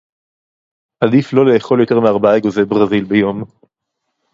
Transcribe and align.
עדיף 0.99 1.33
לא 1.33 1.53
לאכול 1.53 1.79
יותר 1.81 1.99
מארבעה 1.99 2.37
אגוזי 2.37 2.65
ברזיל 2.65 3.03
ביום. 3.03 3.43